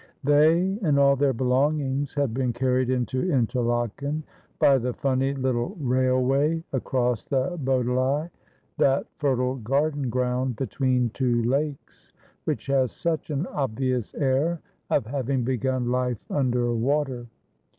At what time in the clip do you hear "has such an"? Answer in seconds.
12.65-13.45